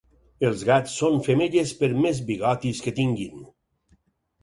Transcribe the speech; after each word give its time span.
Els 0.47 0.63
gats 0.69 0.95
són 1.01 1.19
femelles 1.27 1.75
per 1.83 1.91
més 2.07 2.25
bigotis 2.33 2.83
que 2.89 2.97
tinguin. 3.03 3.49